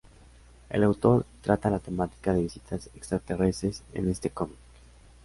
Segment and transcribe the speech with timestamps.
[0.71, 4.57] El autor trata la temática de visitas extraterrestres en este cómic.